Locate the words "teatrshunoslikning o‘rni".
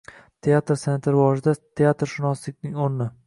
1.81-3.15